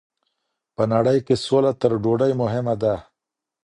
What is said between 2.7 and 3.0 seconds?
ده.